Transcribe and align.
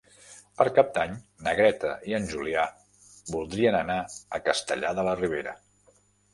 Per 0.61 0.65
Cap 0.77 0.87
d'Any 0.95 1.13
na 1.47 1.53
Greta 1.59 1.91
i 2.13 2.17
en 2.21 2.25
Julià 2.33 2.65
voldrien 3.37 3.79
anar 3.83 4.01
a 4.39 4.43
Castellar 4.51 4.99
de 5.03 5.09
la 5.13 5.17
Ribera. 5.25 5.59